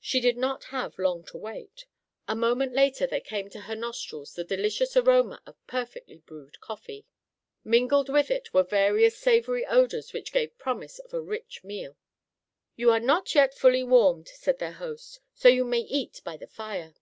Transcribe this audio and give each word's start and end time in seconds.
She 0.00 0.18
did 0.18 0.36
not 0.36 0.64
have 0.74 0.98
long 0.98 1.22
to 1.26 1.36
wait. 1.38 1.86
A 2.26 2.34
moment 2.34 2.72
later 2.72 3.06
there 3.06 3.20
came 3.20 3.48
to 3.50 3.60
her 3.60 3.76
nostrils 3.76 4.34
the 4.34 4.42
delicious 4.42 4.96
aroma 4.96 5.40
of 5.46 5.64
perfectly 5.68 6.18
brewed 6.18 6.60
coffee. 6.60 7.06
Mingled 7.62 8.08
with 8.08 8.32
it 8.32 8.52
were 8.52 8.64
various 8.64 9.16
savory 9.16 9.64
odors 9.64 10.12
which 10.12 10.32
gave 10.32 10.58
promise 10.58 10.98
of 10.98 11.14
a 11.14 11.22
rich 11.22 11.62
meal. 11.62 11.96
"You 12.74 12.90
are 12.90 12.98
not 12.98 13.32
yet 13.36 13.54
fully 13.54 13.84
warmed," 13.84 14.26
said 14.26 14.58
their 14.58 14.72
host, 14.72 15.20
"so 15.34 15.46
you 15.48 15.64
may 15.64 15.82
eat 15.82 16.20
by 16.24 16.36
the 16.36 16.48
fire." 16.48 16.96